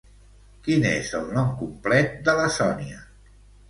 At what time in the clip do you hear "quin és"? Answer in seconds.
0.67-1.13